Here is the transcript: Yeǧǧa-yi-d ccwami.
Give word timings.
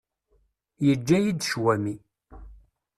Yeǧǧa-yi-d 0.85 1.39
ccwami. 1.47 1.95